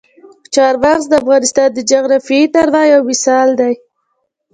[0.55, 3.73] چار مغز د افغانستان د جغرافیوي تنوع یو مثال دی.